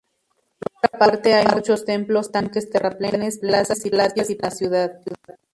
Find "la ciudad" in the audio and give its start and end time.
4.41-4.99